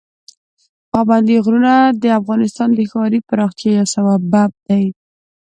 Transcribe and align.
پابندي 0.91 1.37
غرونه 1.45 1.73
د 2.01 2.03
افغانستان 2.19 2.69
د 2.73 2.79
ښاري 2.91 3.19
پراختیا 3.29 3.69
یو 3.79 3.87
سبب 3.95 4.19
دی. 4.67 4.83